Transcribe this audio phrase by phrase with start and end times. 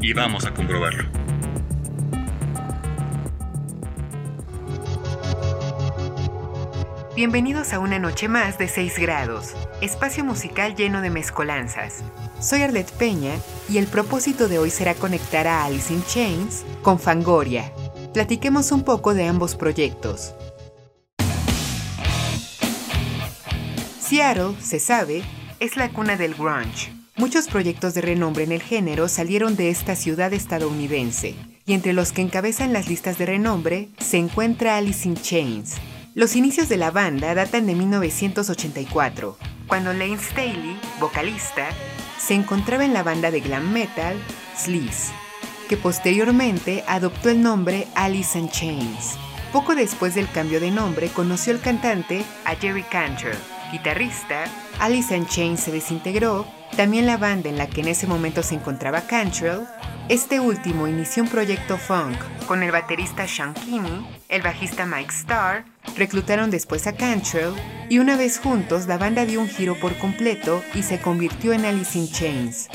[0.00, 1.04] y vamos a comprobarlo.
[7.14, 12.02] Bienvenidos a una noche más de 6 grados, espacio musical lleno de mezcolanzas.
[12.40, 13.34] Soy Arlette Peña
[13.68, 17.70] y el propósito de hoy será conectar a Alice in Chains con Fangoria.
[18.14, 20.34] Platiquemos un poco de ambos proyectos.
[24.00, 25.22] Seattle, se sabe,
[25.60, 26.99] es la cuna del grunge.
[27.20, 31.34] Muchos proyectos de renombre en el género salieron de esta ciudad estadounidense,
[31.66, 35.74] y entre los que encabezan las listas de renombre se encuentra Alice in Chains.
[36.14, 39.36] Los inicios de la banda datan de 1984,
[39.66, 41.68] cuando Lane Staley, vocalista,
[42.18, 44.16] se encontraba en la banda de glam metal
[44.56, 45.12] Sleaze,
[45.68, 49.18] que posteriormente adoptó el nombre Alice in Chains.
[49.52, 53.36] Poco después del cambio de nombre conoció el cantante a Jerry Cantrell,
[53.72, 54.44] guitarrista,
[54.78, 58.54] Alice in Chains se desintegró, también la banda en la que en ese momento se
[58.54, 59.66] encontraba Cantrell,
[60.08, 65.64] este último inició un proyecto funk con el baterista Sean Kinney, el bajista Mike Starr,
[65.96, 67.54] reclutaron después a Cantrell
[67.88, 71.64] y una vez juntos la banda dio un giro por completo y se convirtió en
[71.64, 72.68] Alice in Chains.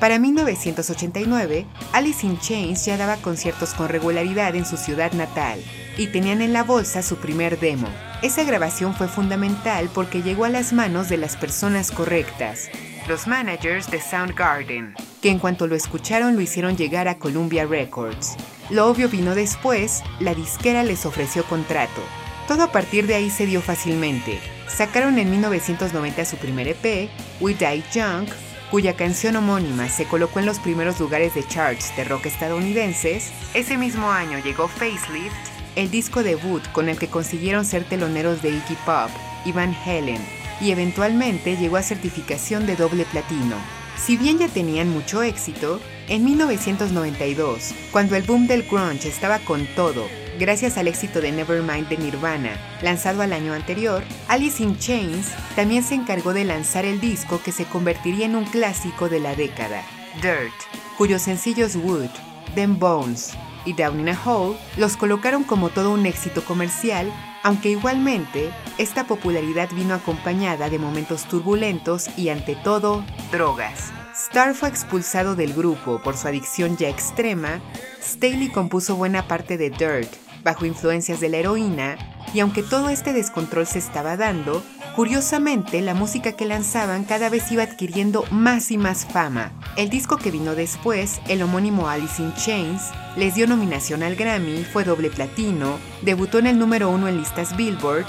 [0.00, 5.60] Para 1989, Alice in Chains ya daba conciertos con regularidad en su ciudad natal
[5.96, 7.88] y tenían en la bolsa su primer demo.
[8.22, 12.70] Esa grabación fue fundamental porque llegó a las manos de las personas correctas,
[13.08, 18.36] los managers de Soundgarden, que en cuanto lo escucharon lo hicieron llegar a Columbia Records.
[18.68, 22.02] Lo obvio vino después, la disquera les ofreció contrato.
[22.46, 24.38] Todo a partir de ahí se dio fácilmente.
[24.68, 27.08] Sacaron en 1990 su primer EP,
[27.40, 28.28] We Die Junk,
[28.70, 33.32] cuya canción homónima se colocó en los primeros lugares de charts de rock estadounidenses.
[33.54, 35.34] Ese mismo año llegó Facelift,
[35.76, 39.08] el disco debut con el que consiguieron ser teloneros de Iggy Pop
[39.46, 40.20] y Van Halen,
[40.60, 43.56] y eventualmente llegó a certificación de doble platino.
[43.96, 49.66] Si bien ya tenían mucho éxito, en 1992, cuando el boom del grunge estaba con
[49.74, 50.06] todo,
[50.38, 55.82] gracias al éxito de Nevermind de Nirvana, lanzado al año anterior, Alice in Chains también
[55.82, 59.82] se encargó de lanzar el disco que se convertiría en un clásico de la década,
[60.22, 60.54] Dirt,
[60.96, 62.10] cuyos sencillos Wood,
[62.54, 63.32] Them Bones
[63.64, 67.12] y Down in a Hole los colocaron como todo un éxito comercial
[67.42, 73.92] aunque igualmente, esta popularidad vino acompañada de momentos turbulentos y ante todo, drogas.
[74.14, 77.60] Starr fue expulsado del grupo por su adicción ya extrema,
[78.02, 80.12] Staley compuso buena parte de Dirt,
[80.42, 81.96] bajo influencias de la heroína,
[82.34, 84.62] y aunque todo este descontrol se estaba dando,
[84.98, 89.52] curiosamente la música que lanzaban cada vez iba adquiriendo más y más fama.
[89.76, 92.82] El disco que vino después, el homónimo Alice in Chains,
[93.14, 97.56] les dio nominación al Grammy, fue doble platino, debutó en el número uno en listas
[97.56, 98.06] Billboard,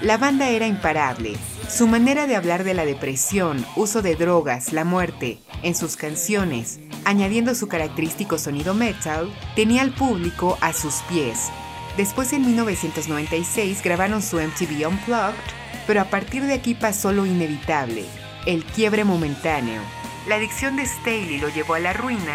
[0.00, 1.36] la banda era imparable.
[1.70, 6.80] Su manera de hablar de la depresión, uso de drogas, la muerte, en sus canciones,
[7.04, 11.52] añadiendo su característico sonido metal, tenía al público a sus pies.
[11.96, 18.04] Después en 1996 grabaron su MTV Unplugged, pero a partir de aquí pasó lo inevitable,
[18.46, 19.82] el quiebre momentáneo.
[20.28, 22.34] La adicción de Staley lo llevó a la ruina,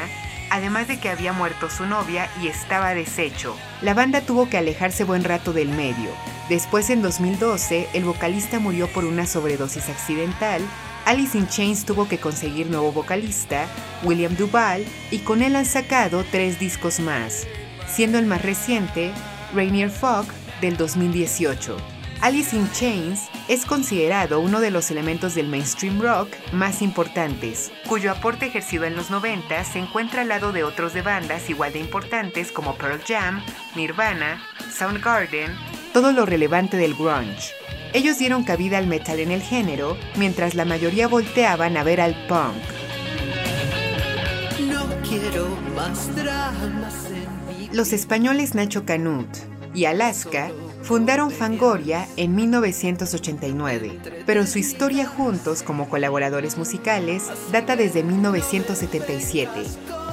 [0.49, 3.55] además de que había muerto su novia y estaba deshecho.
[3.81, 6.09] La banda tuvo que alejarse buen rato del medio.
[6.49, 10.61] Después, en 2012, el vocalista murió por una sobredosis accidental.
[11.05, 13.67] Alice in Chains tuvo que conseguir nuevo vocalista,
[14.03, 17.47] William Duval, y con él han sacado tres discos más,
[17.87, 19.11] siendo el más reciente,
[19.53, 20.25] Rainier Fog,
[20.61, 21.96] del 2018.
[22.27, 28.11] Alice in Chains es considerado uno de los elementos del mainstream rock más importantes, cuyo
[28.11, 31.79] aporte ejercido en los 90 se encuentra al lado de otros de bandas igual de
[31.79, 33.41] importantes como Pearl Jam,
[33.77, 35.55] Nirvana, Soundgarden,
[35.93, 37.53] todo lo relevante del grunge.
[37.93, 42.13] Ellos dieron cabida al metal en el género, mientras la mayoría volteaban a ver al
[42.27, 42.61] punk.
[47.71, 49.29] Los españoles Nacho Canut
[49.73, 50.51] y Alaska
[50.87, 59.51] fundaron Fangoria en 1989, pero su historia juntos como colaboradores musicales data desde 1977,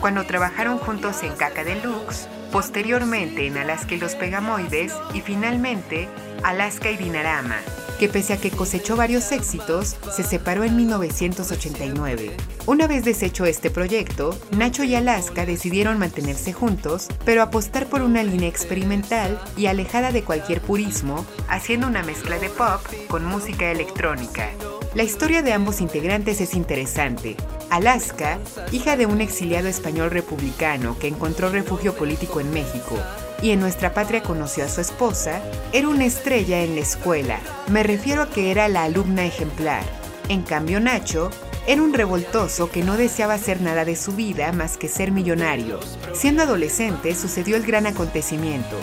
[0.01, 6.09] cuando trabajaron juntos en Caca Deluxe, posteriormente en Alaska y los Pegamoides y finalmente
[6.43, 7.61] Alaska y Dinarama,
[7.99, 12.37] que pese a que cosechó varios éxitos, se separó en 1989.
[12.67, 18.23] Una vez deshecho este proyecto, Nacho y Alaska decidieron mantenerse juntos, pero apostar por una
[18.23, 24.51] línea experimental y alejada de cualquier purismo, haciendo una mezcla de pop con música electrónica.
[24.95, 27.37] La historia de ambos integrantes es interesante.
[27.69, 28.39] Alaska,
[28.71, 32.97] hija de un exiliado español republicano que encontró refugio político en México,
[33.43, 35.41] y en nuestra patria conoció a su esposa,
[35.73, 37.39] era una estrella en la escuela.
[37.69, 39.85] Me refiero a que era la alumna ejemplar.
[40.29, 41.31] En cambio, Nacho
[41.67, 45.81] era un revoltoso que no deseaba hacer nada de su vida más que ser millonario.
[46.13, 48.77] Siendo adolescente sucedió el gran acontecimiento.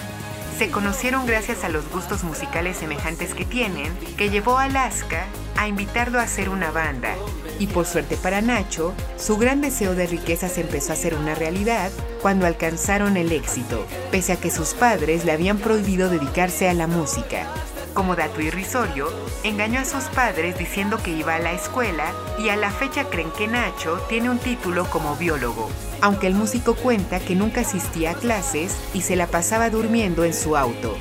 [0.57, 5.25] Se conocieron gracias a los gustos musicales semejantes que tienen, que llevó a Alaska
[5.57, 7.15] a invitarlo a hacer una banda.
[7.61, 11.91] Y por suerte para Nacho, su gran deseo de riquezas empezó a ser una realidad
[12.19, 16.87] cuando alcanzaron el éxito, pese a que sus padres le habían prohibido dedicarse a la
[16.87, 17.45] música.
[17.93, 19.09] Como dato irrisorio,
[19.43, 23.29] engañó a sus padres diciendo que iba a la escuela y a la fecha creen
[23.37, 25.69] que Nacho tiene un título como biólogo,
[26.01, 30.33] aunque el músico cuenta que nunca asistía a clases y se la pasaba durmiendo en
[30.33, 30.97] su auto.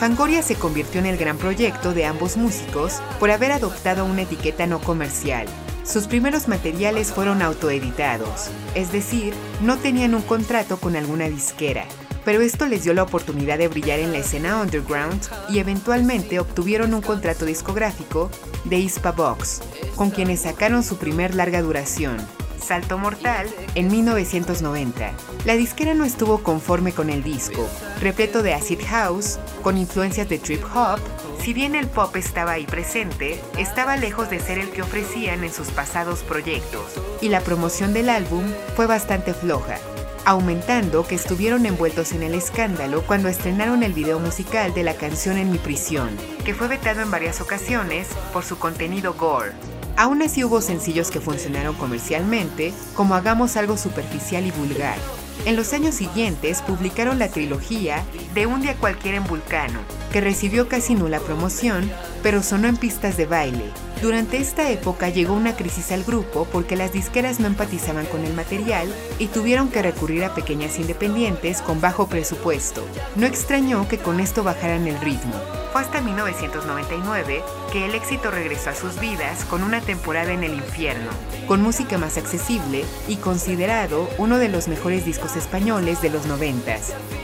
[0.00, 4.66] Fangoria se convirtió en el gran proyecto de ambos músicos por haber adoptado una etiqueta
[4.66, 5.46] no comercial.
[5.84, 11.86] Sus primeros materiales fueron autoeditados, es decir, no tenían un contrato con alguna disquera,
[12.24, 16.94] pero esto les dio la oportunidad de brillar en la escena underground y eventualmente obtuvieron
[16.94, 18.30] un contrato discográfico
[18.64, 19.60] de Ispa Box,
[19.96, 22.16] con quienes sacaron su primer larga duración,
[22.62, 25.12] Salto Mortal, en 1990.
[25.44, 27.68] La disquera no estuvo conforme con el disco,
[28.00, 31.00] repleto de acid house, con influencias de trip hop,
[31.42, 35.52] si bien el pop estaba ahí presente, estaba lejos de ser el que ofrecían en
[35.52, 36.84] sus pasados proyectos,
[37.20, 38.44] y la promoción del álbum
[38.76, 39.78] fue bastante floja,
[40.24, 45.36] aumentando que estuvieron envueltos en el escándalo cuando estrenaron el video musical de la canción
[45.36, 49.52] En mi prisión, que fue vetado en varias ocasiones por su contenido gore.
[49.96, 54.96] Aún así hubo sencillos que funcionaron comercialmente, como Hagamos algo superficial y vulgar.
[55.44, 58.04] En los años siguientes publicaron la trilogía
[58.34, 59.80] De un día cualquiera en Vulcano,
[60.12, 61.90] que recibió casi nula promoción,
[62.22, 63.64] pero sonó en pistas de baile.
[64.02, 68.34] Durante esta época llegó una crisis al grupo porque las disqueras no empatizaban con el
[68.34, 72.84] material y tuvieron que recurrir a pequeñas independientes con bajo presupuesto.
[73.14, 75.34] No extrañó que con esto bajaran el ritmo.
[75.72, 80.54] Fue hasta 1999 que el éxito regresó a sus vidas con una temporada en el
[80.54, 81.10] infierno,
[81.46, 86.76] con música más accesible y considerado uno de los mejores discos españoles de los 90.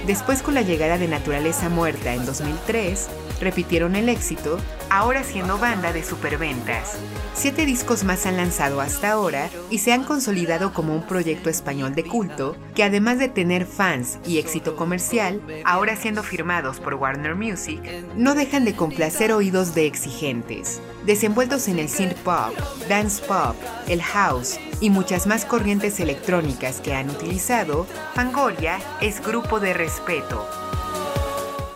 [0.06, 3.08] Después con la llegada de Naturaleza Muerta en 2003,
[3.40, 4.58] repitieron el éxito,
[4.90, 6.98] ahora siendo banda de superventas.
[7.34, 11.94] Siete discos más han lanzado hasta ahora y se han consolidado como un proyecto español
[11.94, 17.34] de culto que además de tener fans y éxito comercial, ahora siendo firmados por Warner
[17.34, 17.80] Music,
[18.16, 20.80] no dejan de complacer oídos de exigentes.
[21.06, 22.54] Desenvueltos en el synth pop,
[22.88, 23.56] dance pop,
[23.86, 30.46] el house y muchas más corrientes electrónicas que han utilizado, Fangoria es grupo de respeto.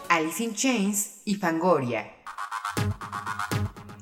[0.08, 2.10] Alice in Chains y Fangoria.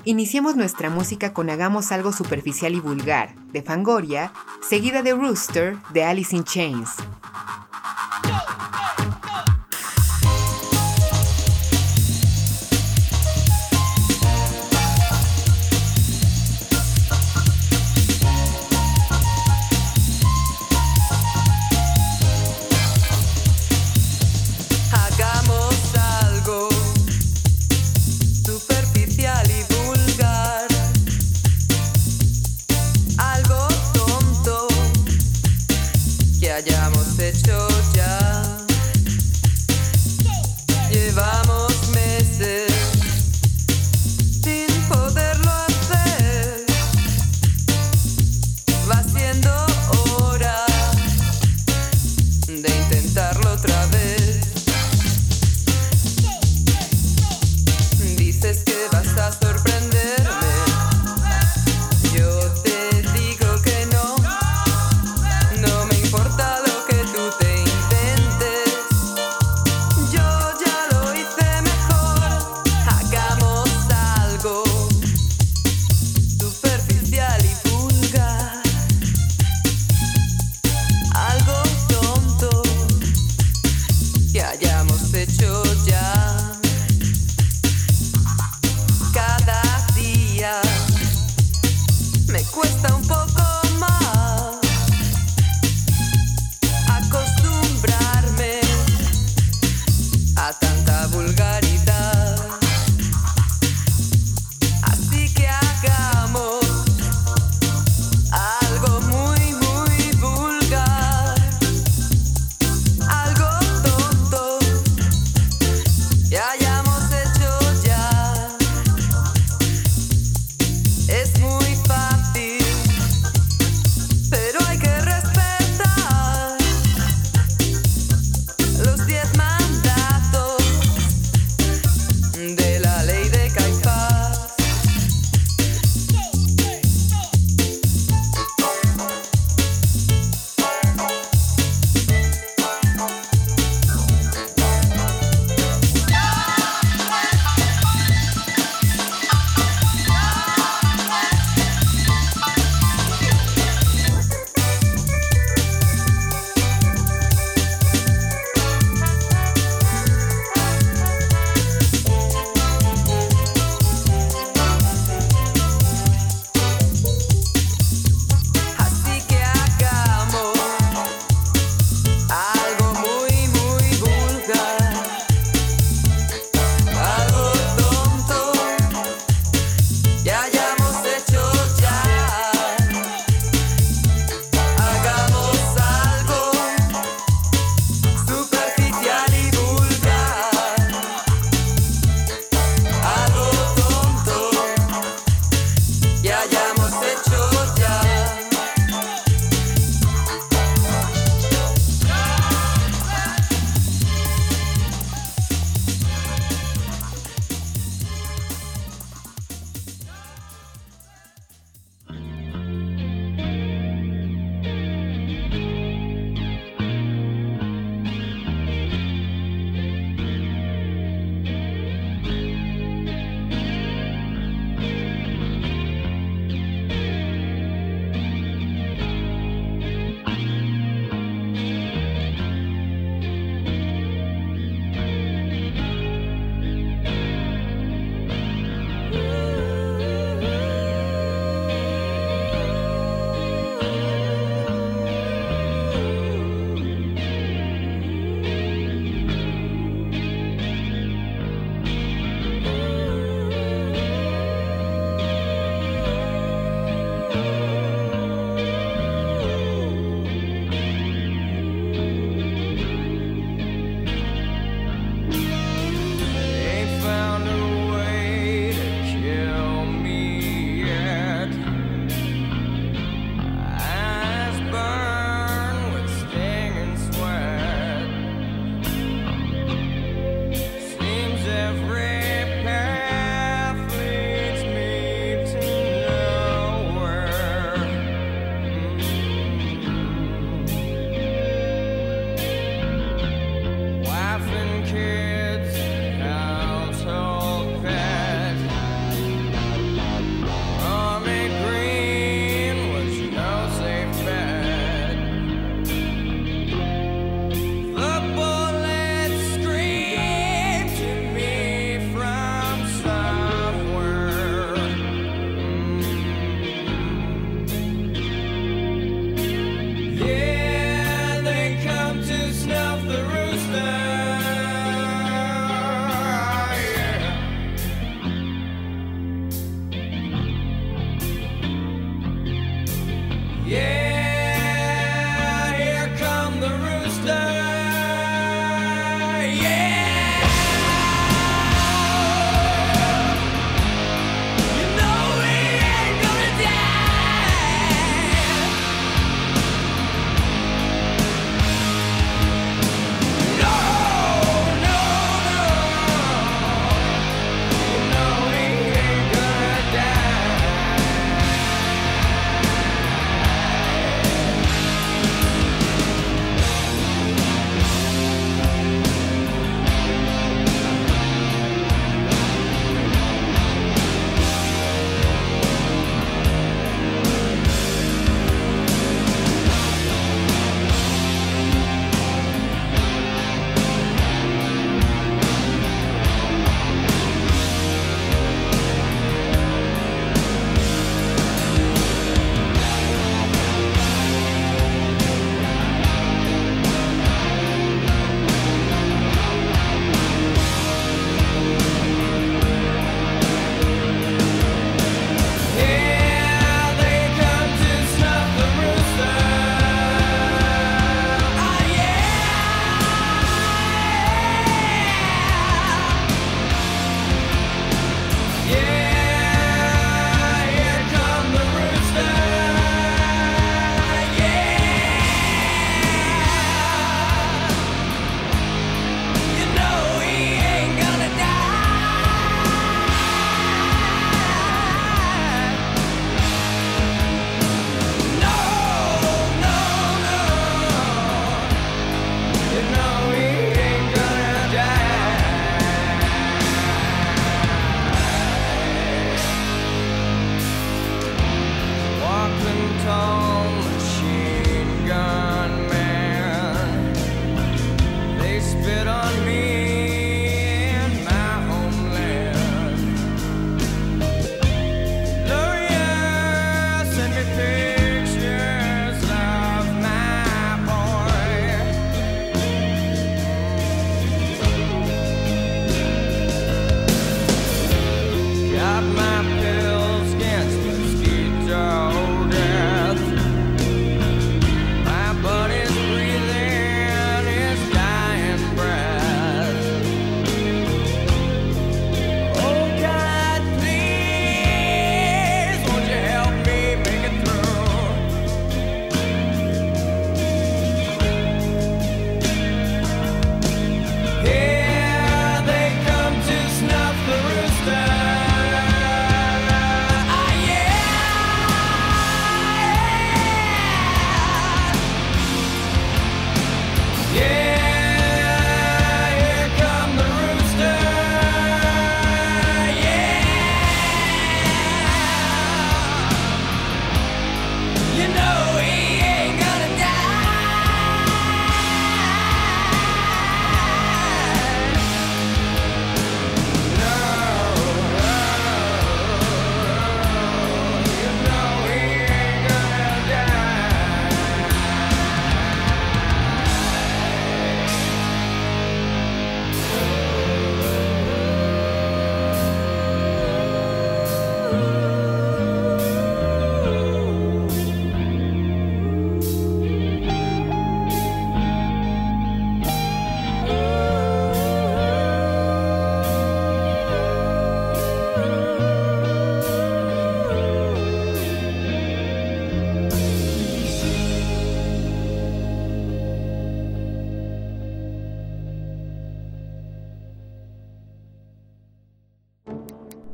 [0.05, 4.33] Iniciemos nuestra música con Hagamos algo superficial y vulgar, de Fangoria,
[4.67, 6.91] seguida de Rooster, de Alice in Chains.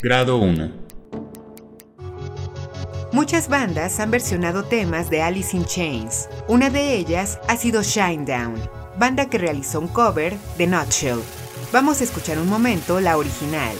[0.09, 0.71] Grado 1.
[3.11, 6.29] Muchas bandas han versionado temas de Alice in Chains.
[6.47, 8.55] Una de ellas ha sido Shinedown,
[9.01, 11.19] banda que realizó un cover de Nutshell.
[11.73, 13.75] Vamos a escuchar un momento la original.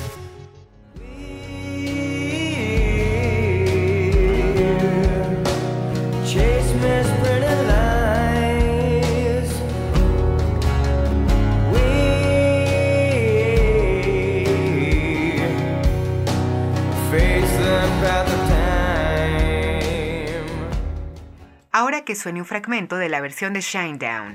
[21.79, 24.35] Ahora que suene un fragmento de la versión de Shinedown.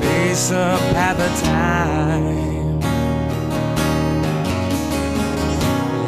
[0.00, 2.80] Face up at the time.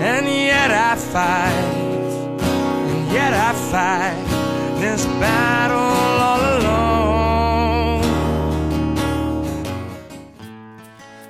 [0.03, 2.43] And yet I fight,
[2.91, 6.48] and yet I fight this battle all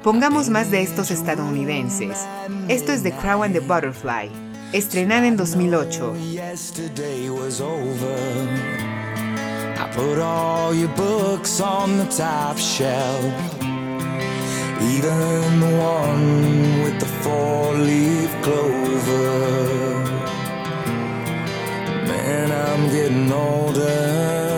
[0.03, 2.25] Pongamos más de estos estadounidenses.
[2.69, 4.31] Esto es The Crow and the Butterfly,
[4.73, 6.15] estrenada en 2008.
[9.81, 13.25] I put all your books on the top shelf,
[14.81, 20.05] even the one with the four-leaf clover.
[22.07, 24.58] Man, I'm getting older.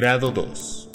[0.00, 0.90] Grado 2.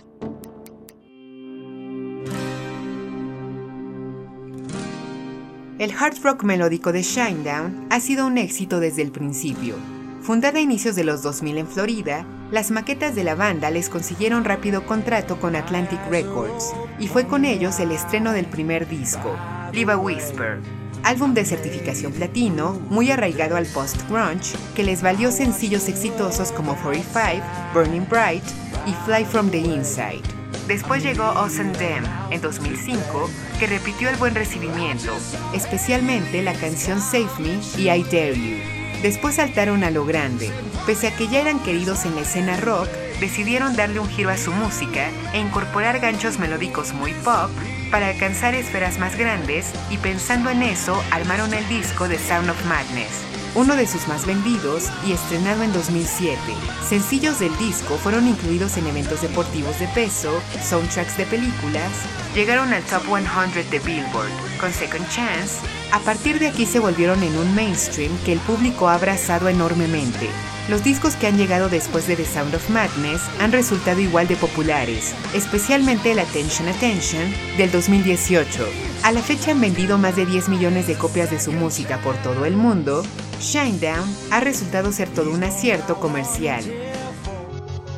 [5.78, 9.76] El hard rock melódico de Shinedown ha sido un éxito desde el principio.
[10.24, 14.44] Fundada a inicios de los 2000 en Florida, las maquetas de la banda les consiguieron
[14.44, 19.38] rápido contrato con Atlantic Records, y fue con ellos el estreno del primer disco,
[19.72, 20.62] Live a Whisper,
[21.06, 27.46] álbum de certificación platino, muy arraigado al post-grunge, que les valió sencillos exitosos como 45,
[27.74, 28.44] Burning Bright
[28.88, 30.24] y Fly from the Inside.
[30.68, 35.14] Después llegó Awesome Them en 2005, que repitió el buen recibimiento,
[35.54, 38.58] especialmente la canción Save Me y I Dare You.
[39.04, 40.50] Después saltaron a lo grande.
[40.88, 42.90] Pese a que ya eran queridos en la escena rock,
[43.20, 47.52] decidieron darle un giro a su música e incorporar ganchos melódicos muy pop
[47.96, 52.66] para alcanzar esferas más grandes y pensando en eso armaron el disco The Sound of
[52.66, 53.24] Madness,
[53.56, 56.38] uno de sus más vendidos y estrenado en 2007.
[56.86, 61.90] Sencillos del disco fueron incluidos en eventos deportivos de peso, soundtracks de películas,
[62.36, 65.66] llegaron al top 100 de Billboard con Second Chance.
[65.94, 70.28] A partir de aquí se volvieron en un mainstream que el público ha abrazado enormemente.
[70.68, 74.36] Los discos que han llegado después de The Sound of Madness han resultado igual de
[74.36, 78.66] populares, especialmente el Attention Attention del 2018.
[79.04, 82.16] A la fecha han vendido más de 10 millones de copias de su música por
[82.18, 83.04] todo el mundo.
[83.40, 86.64] Shinedown ha resultado ser todo un acierto comercial.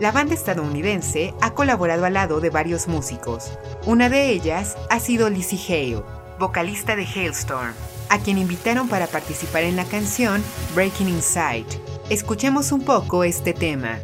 [0.02, 3.50] La banda estadounidense ha colaborado al lado de varios músicos.
[3.86, 6.04] Una de ellas ha sido Lizzie Hale,
[6.38, 7.74] vocalista de Hailstorm,
[8.10, 10.44] a quien invitaron para participar en la canción
[10.76, 11.66] Breaking Inside.
[12.10, 14.00] Escuchemos un poco este tema.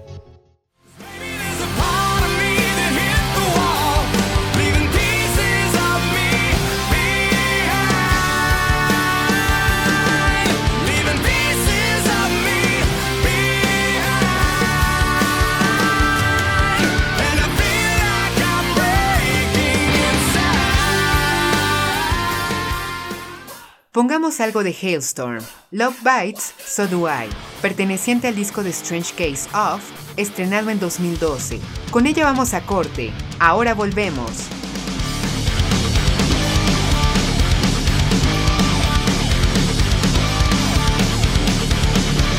[23.93, 27.29] Pongamos algo de Hailstorm, Love Bites, So Do I,
[27.61, 29.83] perteneciente al disco de Strange Case of,
[30.17, 31.59] estrenado en 2012.
[31.91, 34.49] Con ella vamos a corte, ahora volvemos.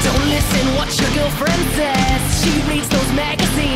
[0.03, 2.43] Don't listen what your girlfriend says.
[2.43, 3.74] She reads those magazines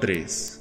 [0.00, 0.60] 3.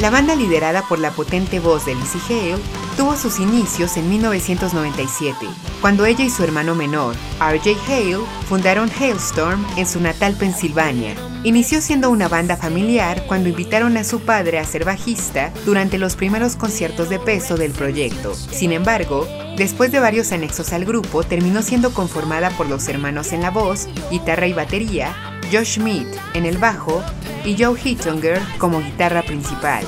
[0.00, 2.62] La banda liderada por la potente voz de Lizzie Hale
[2.96, 5.46] tuvo sus inicios en 1997,
[5.80, 11.14] cuando ella y su hermano menor, RJ Hale, fundaron Hailstorm en su natal Pensilvania.
[11.44, 16.16] Inició siendo una banda familiar cuando invitaron a su padre a ser bajista durante los
[16.16, 18.34] primeros conciertos de peso del proyecto.
[18.34, 19.28] Sin embargo,
[19.58, 23.88] después de varios anexos al grupo, terminó siendo conformada por los hermanos en la voz,
[24.10, 25.14] guitarra y batería,
[25.52, 27.04] Josh Schmidt en el bajo
[27.44, 29.84] y Joe Hittinger como guitarra principal.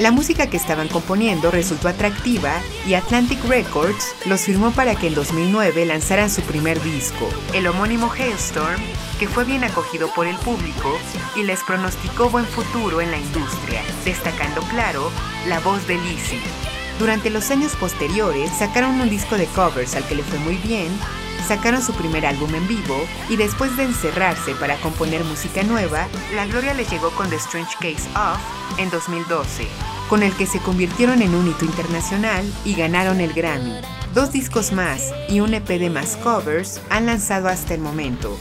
[0.00, 2.52] La música que estaban componiendo resultó atractiva
[2.86, 8.12] y Atlantic Records los firmó para que en 2009 lanzaran su primer disco, el homónimo
[8.12, 8.82] Hailstorm,
[9.18, 10.98] que fue bien acogido por el público
[11.34, 15.10] y les pronosticó buen futuro en la industria, destacando claro
[15.48, 16.40] la voz de Lizzie.
[16.98, 20.88] Durante los años posteriores sacaron un disco de covers al que le fue muy bien,
[21.46, 22.96] sacaron su primer álbum en vivo
[23.28, 27.74] y después de encerrarse para componer música nueva, la gloria les llegó con The Strange
[27.80, 29.66] Case of en 2012,
[30.08, 33.80] con el que se convirtieron en un hito internacional y ganaron el Grammy.
[34.14, 38.36] Dos discos más y un EP de más covers han lanzado hasta el momento.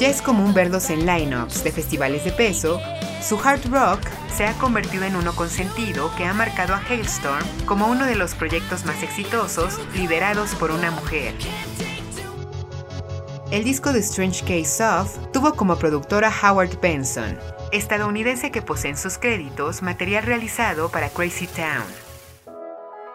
[0.00, 2.80] Ya es común verlos en lineups de festivales de peso,
[3.22, 4.00] su hard rock
[4.34, 8.34] se ha convertido en uno consentido que ha marcado a Hailstorm como uno de los
[8.34, 11.34] proyectos más exitosos liderados por una mujer.
[13.50, 17.38] El disco de Strange Case of tuvo como productora Howard Benson,
[17.70, 21.84] estadounidense que posee en sus créditos material realizado para Crazy Town.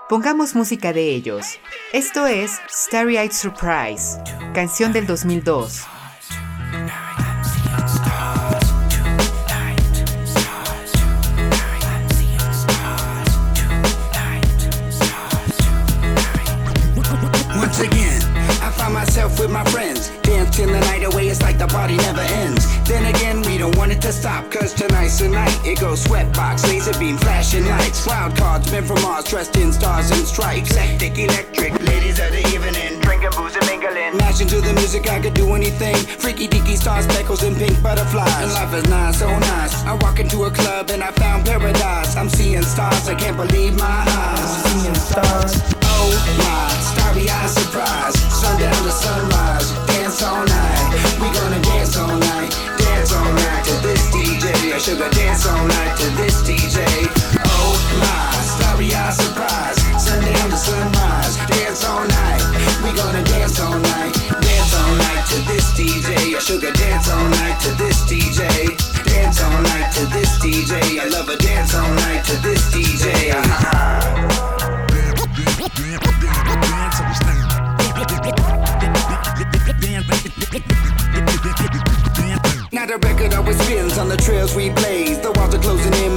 [0.08, 1.58] Pongamos música de ellos.
[1.94, 4.20] Esto es Starry Eyed Surprise,
[4.54, 5.95] canción del 2002.
[19.46, 20.10] With my friends.
[20.22, 22.66] Dancing the night away, it's like the party never ends.
[22.88, 25.58] Then again, we don't want it to stop, cause tonight's the night.
[25.66, 28.06] It goes sweatbox, laser beam, flashing lights.
[28.06, 30.76] Wild cards, men from Mars, dressed in stars and stripes.
[30.76, 32.95] Hectic, electric, ladies of the evening.
[34.36, 35.96] Mashing to the music, I could do anything.
[35.96, 38.44] Freaky deaky stars, speckles, and pink butterflies.
[38.44, 39.86] And life is nice, so nice.
[39.86, 42.18] I walk into a club and I found paradise.
[42.18, 44.44] I'm seeing stars, I can't believe my eyes.
[44.44, 45.56] I'm Seeing stars.
[45.88, 48.20] Oh my, starry eyed surprise.
[48.28, 51.16] Sundown to sunrise, dance all night.
[51.24, 54.76] We gonna dance all night, dance all night to this DJ.
[54.76, 56.84] I sugar dance all night to this DJ.
[57.40, 57.72] Oh
[58.04, 59.80] my, starry eyed surprise.
[59.96, 62.44] Sundown to sunrise, dance all night.
[62.84, 63.25] We gonna
[69.56, 71.00] all night to this DJ.
[71.00, 73.32] I love a dance all night to this DJ.
[82.72, 85.20] Now the record always spins on the trails we blaze.
[85.20, 86.15] The walls are closing in,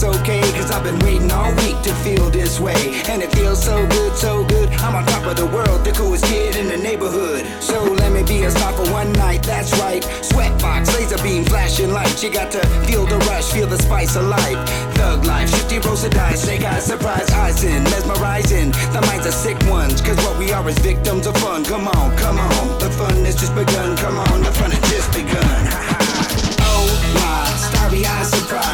[0.00, 0.40] that's okay.
[0.52, 3.00] Cause I've been waiting all week to feel this way.
[3.08, 4.68] And it feels so good, so good.
[4.80, 7.46] I'm on top of the world, the coolest kid in the neighborhood.
[7.60, 10.02] So let me be a star for one night, that's right.
[10.02, 12.22] Sweatbox, laser beam, flashing lights.
[12.22, 14.58] You got to feel the rush, feel the spice of life.
[14.94, 18.70] Thug life, 50 rolls of dice, snake eyes, surprise eyes in, mesmerizing.
[18.92, 21.64] The minds are sick ones, cause what we are is victims of fun.
[21.64, 23.96] Come on, come on, the fun has just begun.
[23.96, 25.32] Come on, the fun has just begun.
[26.70, 28.67] oh my, starry eyed surprise.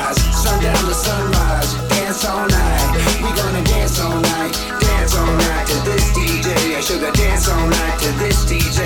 [0.65, 2.97] Sundown to sunrise, dance all night.
[3.21, 6.49] We gonna dance all night, dance all night to this DJ.
[6.75, 8.81] I sugar dance all night to this DJ.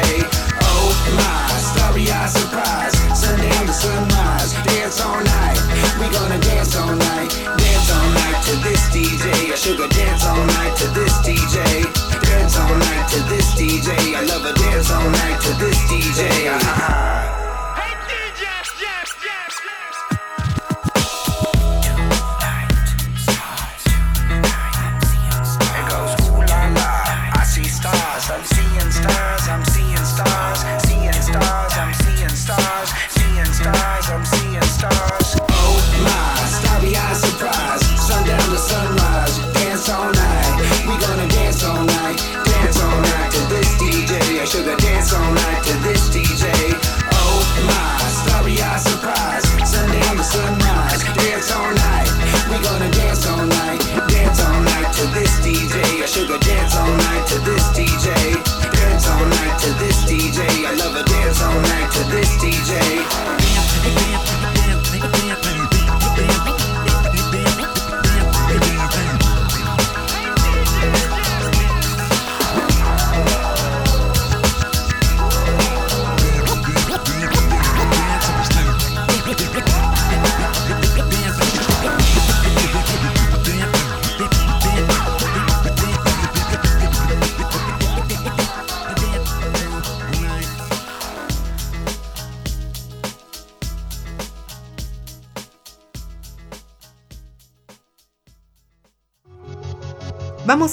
[0.59, 2.99] Oh my, starry eyed surprise.
[3.15, 5.59] Sundown to sunrise, dance all night.
[6.03, 9.53] We gonna dance all night, dance all night to this DJ.
[9.53, 11.63] I sugar dance all night to this DJ.
[12.27, 14.19] Dance all night to this DJ.
[14.19, 16.27] I love a dance all night to this DJ.
[16.51, 17.38] Ah.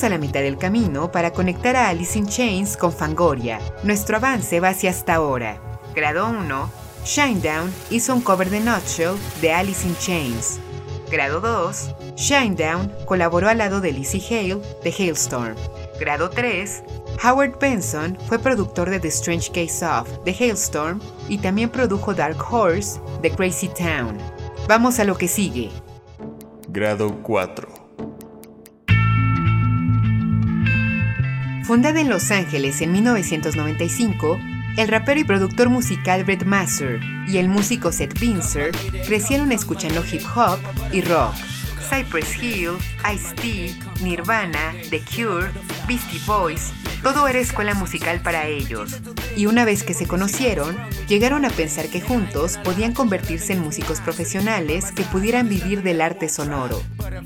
[0.04, 3.62] A la mitad del camino para conectar a Alice in Chains con Fangoria.
[3.84, 5.58] Nuestro avance va hacia hasta ahora.
[5.96, 6.70] Grado 1.
[7.06, 10.60] Shinedown hizo un cover de Nutshell de Alice in Chains.
[11.10, 11.96] Grado 2.
[12.18, 15.56] Shinedown colaboró al lado de Lizzie Hale de Hailstorm.
[15.98, 16.84] Grado 3.
[17.24, 22.38] Howard Benson fue productor de The Strange Case of de Hailstorm y también produjo Dark
[22.52, 24.18] Horse de Crazy Town.
[24.68, 25.72] Vamos a lo que sigue.
[26.68, 27.85] Grado 4.
[31.66, 34.40] Fundada en Los Ángeles en 1995,
[34.78, 38.72] el rapero y productor musical Brett Master y el músico Seth Pincer
[39.08, 40.60] crecieron escuchando hip hop
[40.92, 41.34] y rock.
[41.90, 42.74] Cypress Hill,
[43.12, 45.52] Ice-T, Nirvana, The Cure,
[45.88, 46.72] Beastie Boys,
[47.06, 49.00] todo era escuela musical para ellos.
[49.36, 50.76] Y una vez que se conocieron,
[51.08, 56.30] llegaron a pensar que juntos podían convertirse en músicos profesionales que pudieran vivir del arte
[56.30, 56.82] sonoro.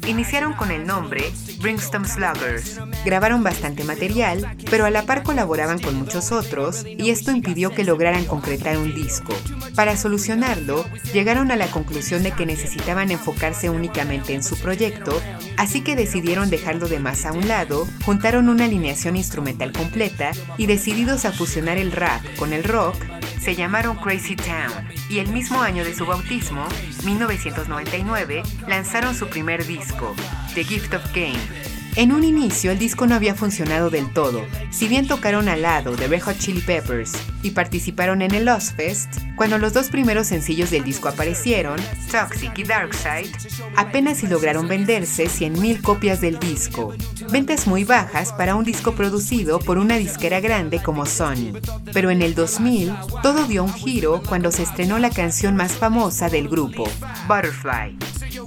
[0.06, 2.80] Iniciaron con el nombre Brimstone Sluggers.
[3.06, 7.84] Grabaron bastante material, pero a la par colaboraban con muchos otros y esto impidió que
[7.84, 9.34] lograran concretar un disco.
[9.76, 15.22] Para solucionarlo, llegaron a la conclusión de que necesitaban enfocarse únicamente en su proyecto,
[15.56, 20.66] así que decidieron dejarlo de más a un lado, juntaron una alineación instrumental completa y
[20.66, 22.98] decididos a fusionar el rap con el rock,
[23.40, 26.68] se llamaron Crazy Town y el mismo año de su bautismo,
[27.06, 30.14] 1999, lanzaron su primer disco,
[30.54, 31.69] The Gift of Game.
[31.96, 35.96] En un inicio el disco no había funcionado del todo, si bien tocaron al lado
[35.96, 37.12] de Red Hot Chili Peppers
[37.42, 41.80] y participaron en el Ozfest, cuando los dos primeros sencillos del disco aparecieron,
[42.12, 43.32] Toxic y Darkside,
[43.76, 46.94] apenas si lograron venderse 100.000 copias del disco,
[47.32, 51.54] ventas muy bajas para un disco producido por una disquera grande como Sony.
[51.94, 56.30] Pero en el 2000, todo dio un giro cuando se estrenó la canción más famosa
[56.30, 56.90] del grupo,
[57.28, 57.98] Butterfly,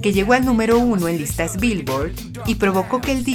[0.01, 2.11] que llegó al número uno en listas Billboard
[2.45, 3.32] y provocó que el disco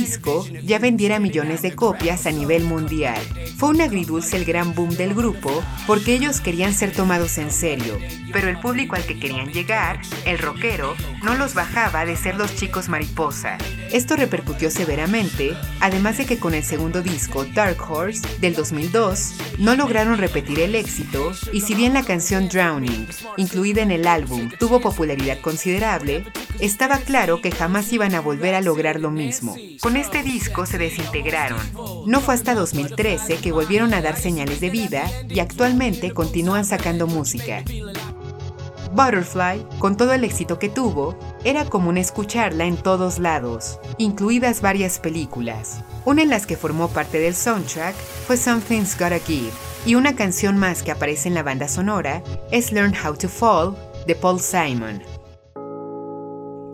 [0.62, 3.20] ya vendiera millones de copias a nivel mundial.
[3.56, 7.98] Fue un agridulce el gran boom del grupo porque ellos querían ser tomados en serio,
[8.32, 12.54] pero el público al que querían llegar, el rockero, no los bajaba de ser los
[12.54, 13.58] chicos mariposa.
[13.92, 19.74] Esto repercutió severamente, además de que con el segundo disco, Dark Horse, del 2002, no
[19.74, 24.80] lograron repetir el éxito y si bien la canción Drowning, incluida en el álbum, tuvo
[24.80, 26.24] popularidad considerable,
[26.60, 29.56] estaba claro que jamás iban a volver a lograr lo mismo.
[29.88, 31.58] Con este disco se desintegraron.
[32.04, 37.06] No fue hasta 2013 que volvieron a dar señales de vida y actualmente continúan sacando
[37.06, 37.64] música.
[38.92, 44.98] Butterfly, con todo el éxito que tuvo, era común escucharla en todos lados, incluidas varias
[44.98, 45.82] películas.
[46.04, 47.94] Una en las que formó parte del soundtrack
[48.26, 49.52] fue Something's Gotta Give,
[49.86, 52.22] y una canción más que aparece en la banda sonora
[52.52, 53.74] es Learn How to Fall
[54.06, 55.02] de Paul Simon.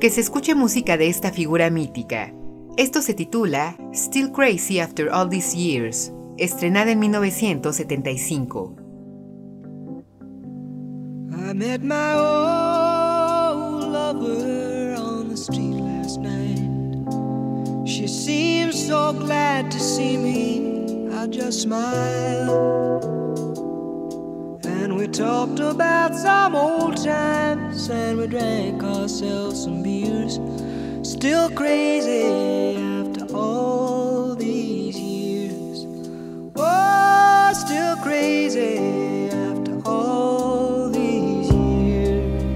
[0.00, 2.32] Que se escuche música de esta figura mítica.
[2.76, 8.74] Esto se titula Still Crazy After All These Years, estrenada en 1975.
[11.30, 16.58] I met my old lover on the street last night.
[17.86, 21.08] She seemed so glad to see me.
[21.14, 23.04] I just smiled.
[24.66, 30.40] And we talked about some old times and we drank ourselves some beers.
[31.24, 35.86] Still crazy after all these years.
[36.54, 38.76] Oh, still crazy
[39.30, 42.48] after all these years.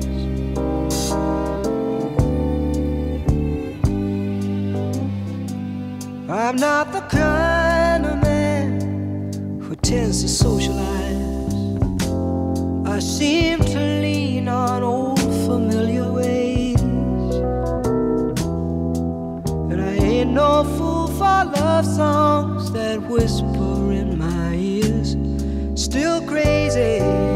[6.29, 11.73] I'm not the kind of man who tends to socialize.
[12.87, 16.18] I seem to lean on old familiar
[20.39, 25.16] fool for love songs that whisper in my ears.
[25.74, 27.28] Still crazy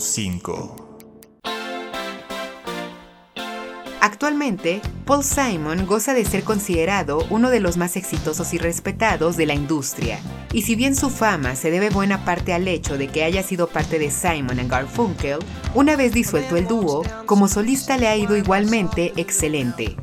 [0.00, 0.90] 5.
[4.00, 9.44] Actualmente, Paul Simon goza de ser considerado uno de los más exitosos y respetados de
[9.44, 10.18] la industria.
[10.52, 13.66] Y si bien su fama se debe buena parte al hecho de que haya sido
[13.66, 15.38] parte de Simon and Garfunkel,
[15.74, 19.96] una vez disuelto el dúo, como solista le ha ido igualmente excelente.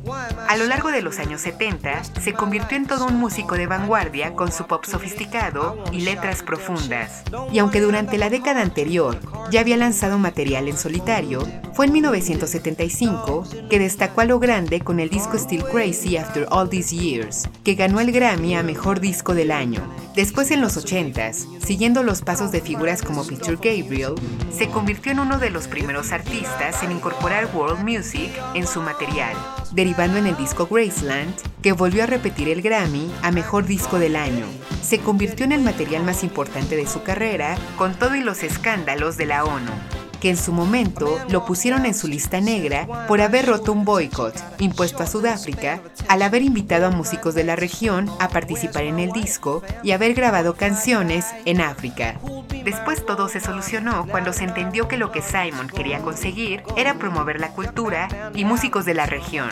[0.48, 4.34] A lo largo de los años 70, se convirtió en todo un músico de vanguardia
[4.34, 7.24] con su pop sofisticado y letras profundas.
[7.52, 9.18] Y aunque durante la década anterior
[9.50, 15.00] ya había lanzado material en solitario, fue en 1975 que destacó a lo grande con
[15.00, 19.34] el disco Still Crazy After All These Years, que ganó el Grammy a Mejor Disco
[19.34, 19.80] del Año.
[20.14, 24.14] Después en los 80s, siguiendo los pasos de figuras como Peter Gabriel,
[24.50, 29.36] se convirtió en uno de los primeros artistas en incorporar world music en su material,
[29.72, 34.16] derivando en el disco Graceland, que volvió a repetir el Grammy a Mejor Disco del
[34.16, 34.46] Año.
[34.82, 39.16] Se convirtió en el material más importante de su carrera, con todo y los escándalos
[39.16, 43.46] de la ONU que en su momento lo pusieron en su lista negra por haber
[43.46, 48.28] roto un boicot impuesto a Sudáfrica al haber invitado a músicos de la región a
[48.28, 52.18] participar en el disco y haber grabado canciones en África.
[52.64, 57.40] Después todo se solucionó cuando se entendió que lo que Simon quería conseguir era promover
[57.40, 59.48] la cultura y músicos de la región.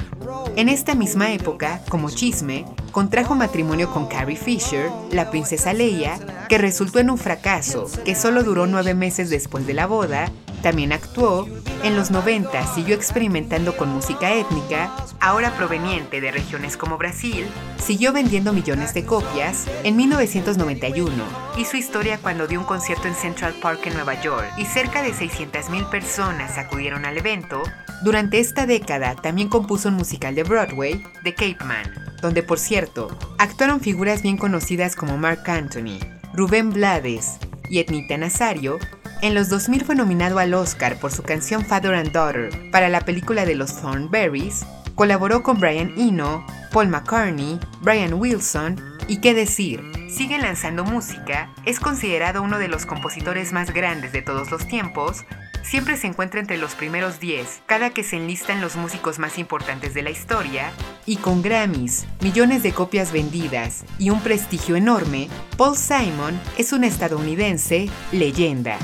[0.57, 6.59] En esta misma época, como chisme, contrajo matrimonio con Carrie Fisher, la princesa Leia, que
[6.59, 10.31] resultó en un fracaso que solo duró nueve meses después de la boda
[10.67, 11.49] también actuó.
[11.85, 14.91] En los 90 siguió experimentando con música étnica,
[15.21, 17.47] ahora proveniente de regiones como Brasil,
[17.79, 19.69] siguió vendiendo millones de copias.
[19.85, 21.23] En 1991
[21.57, 25.13] hizo historia cuando dio un concierto en Central Park en Nueva York y cerca de
[25.13, 27.63] 600.000 personas acudieron al evento.
[28.03, 33.17] Durante esta década también compuso un musical de Broadway, The Cape Man, donde por cierto
[33.39, 36.01] actuaron figuras bien conocidas como Mark Anthony,
[36.35, 37.39] Rubén Blades
[37.69, 38.79] y Etnita Nazario,
[39.23, 43.01] en los 2000 fue nominado al Oscar por su canción Father and Daughter para la
[43.01, 49.83] película de los Thornberrys, colaboró con Brian Eno, Paul McCartney, Brian Wilson y qué decir,
[50.11, 55.25] sigue lanzando música, es considerado uno de los compositores más grandes de todos los tiempos,
[55.67, 59.95] siempre se encuentra entre los primeros 10 cada que se enlistan los músicos más importantes
[59.95, 60.71] de la historia,
[61.05, 66.85] y con Grammys, millones de copias vendidas y un prestigio enorme, Paul Simon es un
[66.85, 68.79] estadounidense leyenda.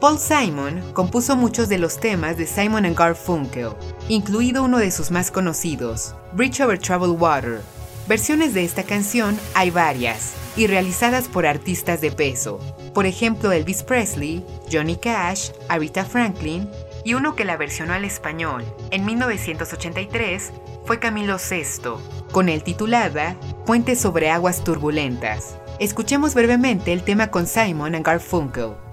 [0.00, 3.70] Paul Simon compuso muchos de los temas de Simon and Garfunkel,
[4.08, 7.60] incluido uno de sus más conocidos, Bridge Over Troubled Water.
[8.06, 12.58] Versiones de esta canción hay varias, y realizadas por artistas de peso,
[12.94, 16.68] por ejemplo Elvis Presley, Johnny Cash, Aretha Franklin,
[17.04, 20.52] y uno que la versionó al español en 1983
[20.84, 22.00] fue Camilo VI,
[22.32, 25.56] con el titulada Puente sobre aguas turbulentas.
[25.78, 28.85] Escuchemos brevemente el tema con Simon and Garfunkel.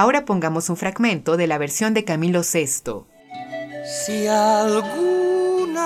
[0.00, 3.02] Ahora pongamos un fragmento de la versión de Camilo VI.
[4.06, 5.82] Si alguna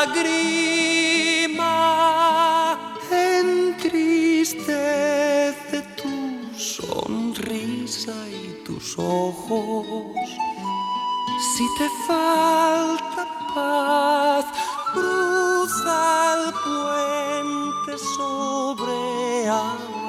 [0.00, 0.22] lágrima
[3.10, 4.72] entristece
[5.98, 10.06] tu sonrisa y tus ojos,
[11.54, 14.46] si te falta paz,
[14.94, 20.03] cruza el puente sobre aguas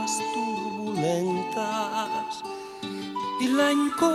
[1.05, 2.43] turbulentas
[3.39, 4.05] y la encontrarás.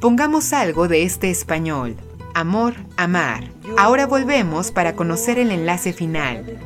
[0.00, 1.96] Pongamos algo de este español.
[2.34, 3.44] Amor, amar.
[3.76, 6.58] Ahora volvemos para conocer el enlace final.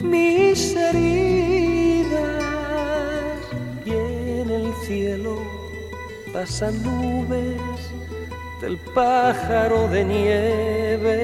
[0.00, 1.24] Mis heridas
[4.86, 5.38] cielo
[6.32, 7.60] pasan nubes
[8.64, 11.18] del pájaro de nieve.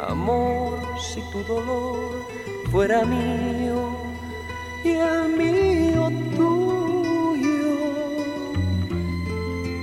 [0.00, 2.26] Amor, si tu dolor
[2.72, 3.80] fuera mío
[4.82, 7.74] y el mío tuyo,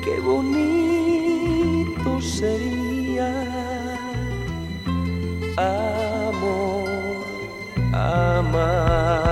[0.03, 3.31] qué bonito sería.
[5.55, 6.89] Amor,
[7.93, 9.28] amar.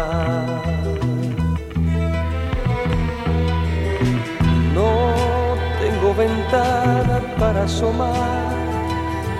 [7.63, 8.55] Asomar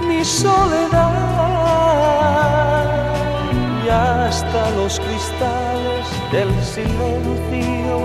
[0.07, 0.97] mi soledad
[3.86, 7.97] y hasta los cristales del silencio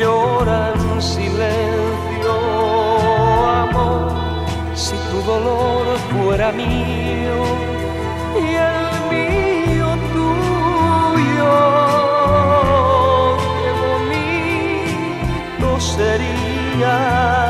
[0.00, 2.34] lloran silencio,
[3.64, 4.12] amor,
[4.74, 7.38] si tu dolor fuera mío
[8.34, 11.52] y el mío tuyo,
[13.60, 17.49] qué bonito sería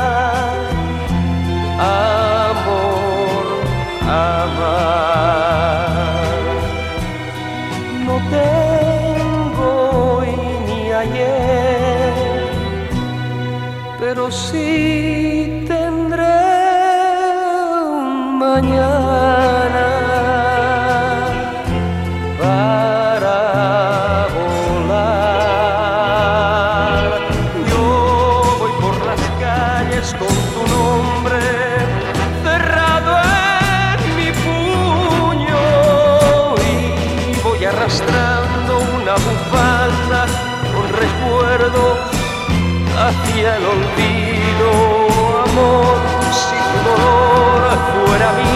[14.31, 16.23] sí tendré
[17.83, 19.89] un mañana
[22.39, 23.37] para
[24.35, 25.11] volar.
[27.69, 27.85] Yo
[28.59, 31.41] voy por las calles con tu nombre
[32.43, 33.11] cerrado
[33.93, 35.63] en mi puño
[36.71, 36.71] y
[37.43, 40.21] voy arrastrando una bufanda
[40.73, 42.20] con recuerdos
[43.07, 44.69] hacia el olvido,
[45.45, 45.97] amor,
[46.31, 47.61] si tu dolor
[48.05, 48.50] fuera mío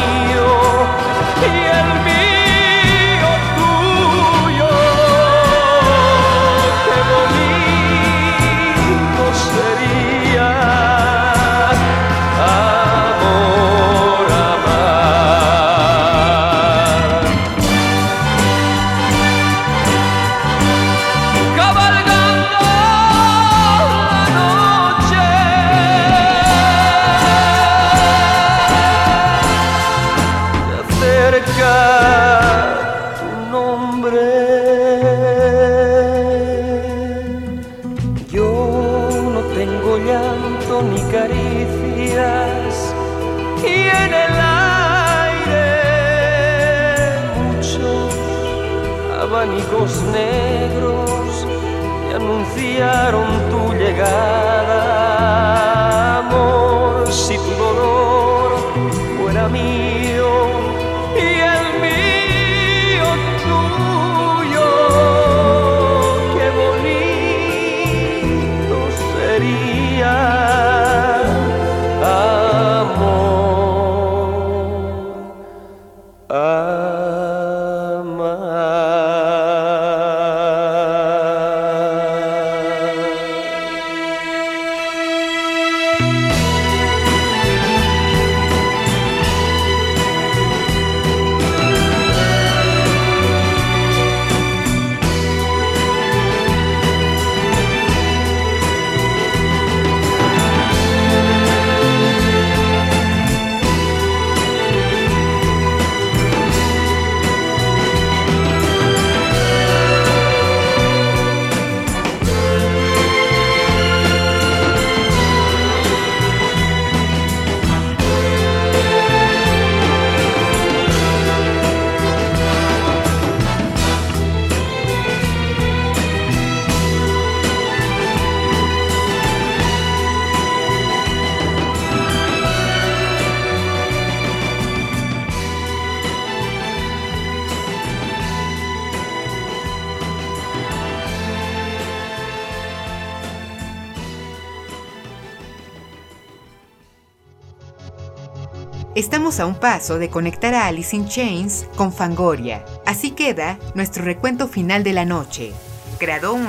[149.25, 152.63] A un paso de conectar a Alice in Chains con Fangoria.
[152.85, 155.51] Así queda nuestro recuento final de la noche.
[155.99, 156.45] Grado 1,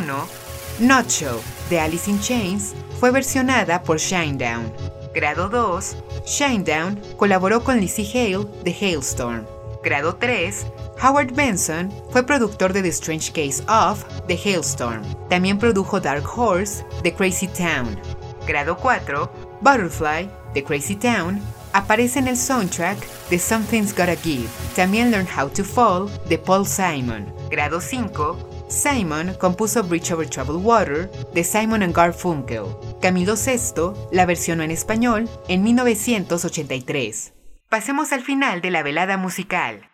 [0.81, 4.71] Not Show de Alice in Chains fue versionada por Shinedown.
[5.15, 5.97] Grado 2,
[6.27, 9.47] Shinedown colaboró con Lizzie Hale de Hailstorm.
[9.83, 10.67] Grado 3,
[11.03, 15.03] Howard Benson fue productor de The Strange Case of de Hailstorm.
[15.31, 17.99] También produjo Dark Horse de Crazy Town.
[18.47, 21.41] Grado 4, Butterfly de Crazy Town
[21.77, 22.99] aparece en el soundtrack
[23.29, 24.49] de Something's Gotta Give.
[24.75, 27.27] También Learn How to Fall de Paul Simon.
[27.51, 32.65] Grado 5, Simon compuso Bridge Over Troubled Water de Simon and Garfunkel.
[33.03, 37.35] Camilo VI la versionó en español en 1983.
[37.69, 39.91] Pasemos al final de la velada musical.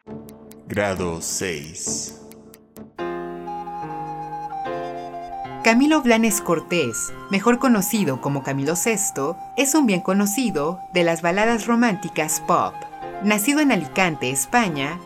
[0.68, 2.21] Grado 6.
[5.62, 11.68] Camilo Blanes Cortés, mejor conocido como Camilo VI, es un bien conocido de las baladas
[11.68, 12.74] románticas pop.
[13.22, 14.98] Nacido en Alicante, España,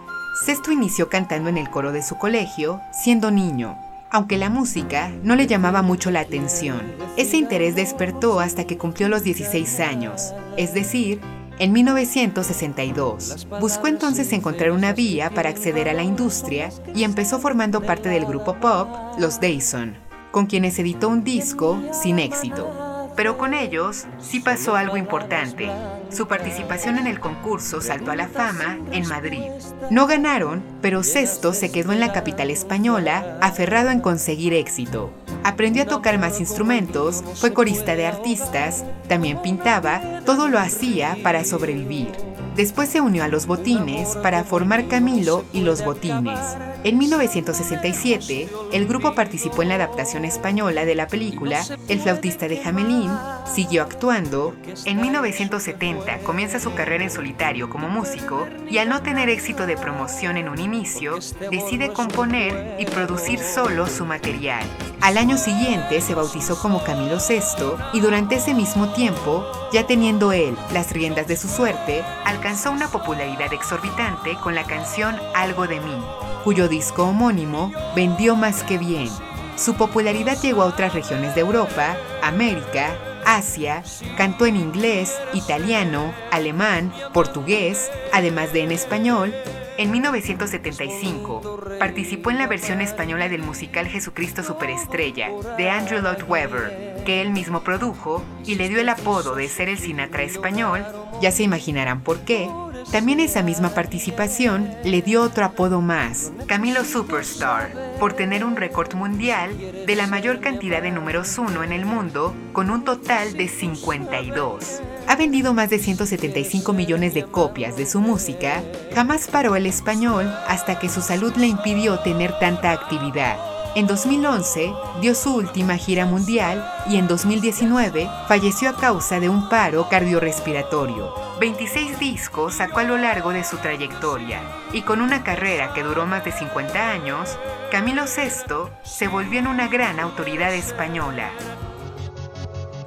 [0.46, 3.76] Sesto inició cantando en el coro de su colegio siendo niño,
[4.10, 6.80] aunque la música no le llamaba mucho la atención.
[7.18, 11.20] Ese interés despertó hasta que cumplió los 16 años, es decir,
[11.58, 13.46] en 1962.
[13.60, 18.24] Buscó entonces encontrar una vía para acceder a la industria y empezó formando parte del
[18.24, 18.88] grupo pop
[19.18, 20.05] Los Dayson,
[20.36, 23.10] con quienes editó un disco sin éxito.
[23.16, 25.70] Pero con ellos sí pasó algo importante.
[26.10, 29.44] Su participación en el concurso saltó a la fama en Madrid.
[29.90, 35.10] No ganaron, pero Sesto se quedó en la capital española, aferrado en conseguir éxito.
[35.42, 41.44] Aprendió a tocar más instrumentos, fue corista de artistas, también pintaba, todo lo hacía para
[41.44, 42.12] sobrevivir.
[42.56, 46.38] Después se unió a Los Botines para formar Camilo y Los Botines.
[46.86, 52.58] En 1967, el grupo participó en la adaptación española de la película El flautista de
[52.58, 53.10] Jamelín,
[53.52, 54.54] siguió actuando.
[54.84, 59.76] En 1970 comienza su carrera en solitario como músico y al no tener éxito de
[59.76, 61.18] promoción en un inicio,
[61.50, 64.62] decide componer y producir solo su material.
[65.00, 70.30] Al año siguiente se bautizó como Camilo VI y durante ese mismo tiempo, ya teniendo
[70.32, 75.80] él las riendas de su suerte, alcanzó una popularidad exorbitante con la canción Algo de
[75.80, 75.96] mí,
[76.44, 79.08] cuyo disco homónimo vendió más que bien.
[79.56, 83.82] Su popularidad llegó a otras regiones de Europa, América, Asia,
[84.18, 89.34] cantó en inglés, italiano, alemán, portugués, además de en español.
[89.78, 97.02] En 1975 participó en la versión española del musical Jesucristo Superestrella de Andrew Lloyd Webber,
[97.06, 100.84] que él mismo produjo y le dio el apodo de ser el Sinatra español,
[101.22, 102.50] ya se imaginarán por qué.
[102.90, 108.94] También esa misma participación le dio otro apodo más, Camilo Superstar, por tener un récord
[108.94, 109.50] mundial
[109.86, 114.80] de la mayor cantidad de números uno en el mundo, con un total de 52.
[115.08, 118.62] Ha vendido más de 175 millones de copias de su música,
[118.94, 123.55] jamás paró el español hasta que su salud le impidió tener tanta actividad.
[123.76, 124.72] En 2011
[125.02, 131.12] dio su última gira mundial y en 2019 falleció a causa de un paro cardiorrespiratorio.
[131.40, 134.40] 26 discos sacó a lo largo de su trayectoria
[134.72, 137.38] y con una carrera que duró más de 50 años,
[137.70, 141.30] Camilo VI se volvió en una gran autoridad española.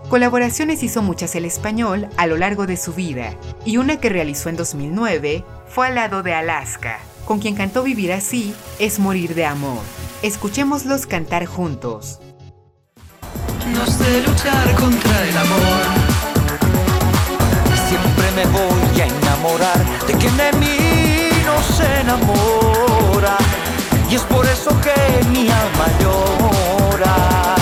[0.10, 4.50] Colaboraciones hizo muchas el español a lo largo de su vida y una que realizó
[4.50, 6.98] en 2009 fue al lado de Alaska,
[7.30, 9.84] con quien cantó Vivir así es morir de amor.
[10.24, 12.18] Escuchémoslos cantar juntos.
[13.72, 15.84] No sé luchar contra el amor.
[17.88, 23.38] Siempre me voy a enamorar de quien de mí no se enamora.
[24.10, 27.59] Y es por eso que mi alma llora.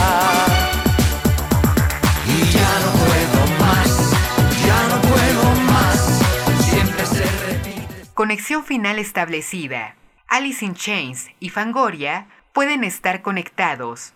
[8.18, 9.96] Conexión final establecida.
[10.28, 14.16] Alice in Chains y Fangoria pueden estar conectados.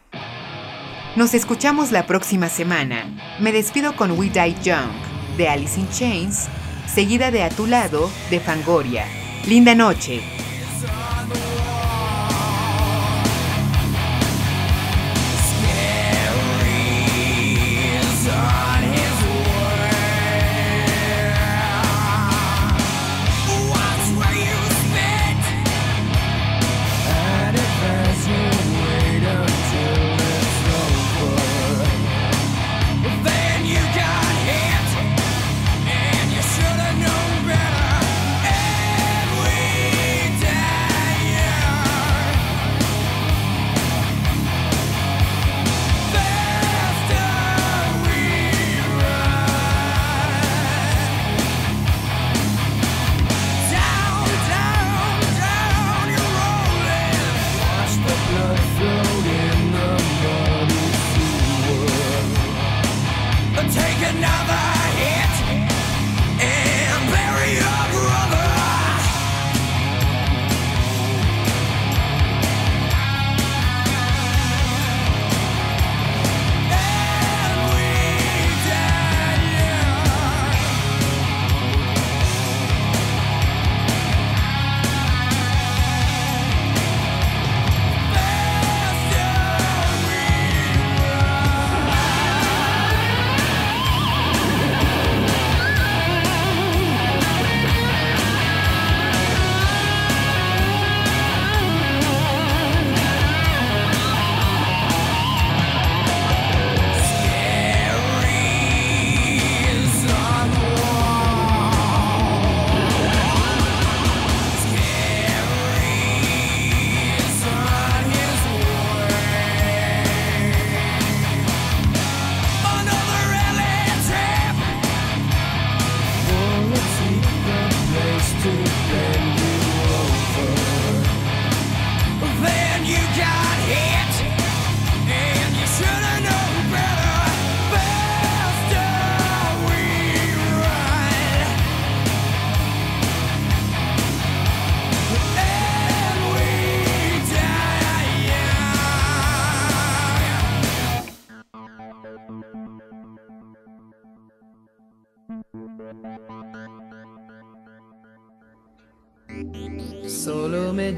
[1.16, 3.06] Nos escuchamos la próxima semana.
[3.40, 4.90] Me despido con We Die Young
[5.38, 6.48] de Alice in Chains,
[6.88, 9.06] seguida de A tu lado de Fangoria.
[9.46, 10.24] Linda noche.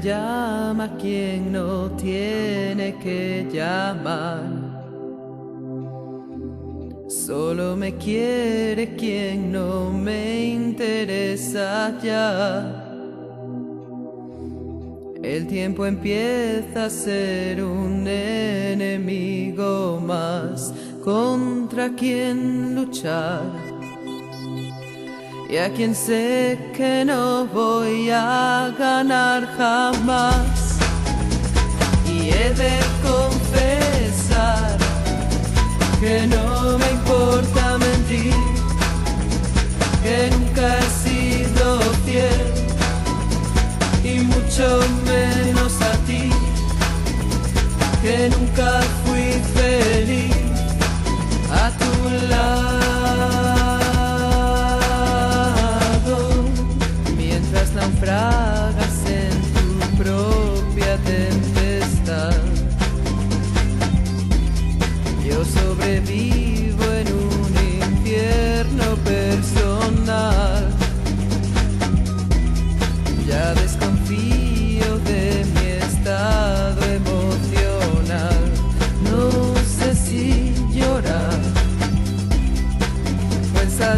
[0.04, 4.44] Llama quien no tiene que llamar.
[7.08, 12.82] Solo me quiere quien no me interesa ya.
[15.22, 23.63] El tiempo empieza a ser un enemigo más contra quien luchar.
[25.48, 30.78] Y a quien sé que no voy a ganar jamás.
[32.06, 34.78] Y he de confesar
[36.00, 38.34] que no me importa mentir,
[40.02, 42.64] que nunca he sido fiel
[44.04, 46.30] y mucho menos a ti,
[48.02, 50.36] que nunca fui feliz
[51.50, 51.92] a tu
[52.28, 52.83] lado,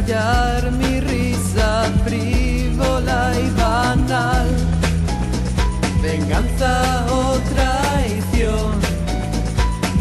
[0.07, 4.49] mi risa frívola y banal.
[6.01, 8.73] Venganza o traición.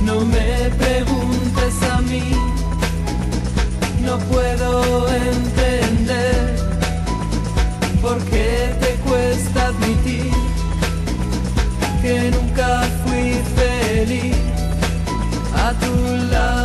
[0.04, 2.24] No me preguntes a mí,
[4.04, 6.56] no puedo entender
[8.00, 10.32] por qué te cuesta admitir
[12.04, 14.38] que nunca fui feliz
[15.56, 16.65] a tu lado.